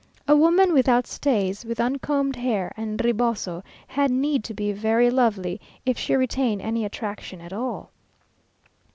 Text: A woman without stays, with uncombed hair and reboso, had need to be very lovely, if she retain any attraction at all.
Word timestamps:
A 0.27 0.35
woman 0.35 0.73
without 0.73 1.05
stays, 1.05 1.63
with 1.63 1.79
uncombed 1.79 2.35
hair 2.35 2.73
and 2.75 2.99
reboso, 3.05 3.61
had 3.85 4.09
need 4.09 4.43
to 4.45 4.53
be 4.55 4.71
very 4.71 5.11
lovely, 5.11 5.61
if 5.85 5.95
she 5.95 6.15
retain 6.15 6.59
any 6.59 6.83
attraction 6.83 7.39
at 7.39 7.53
all. 7.53 7.91